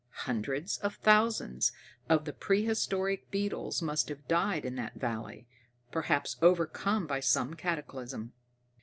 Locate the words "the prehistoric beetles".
2.25-3.83